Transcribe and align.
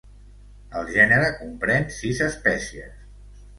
El 0.79 0.89
gènere 0.95 1.27
comprèn 1.43 1.87
sis 1.99 2.25
espècies. 2.31 3.01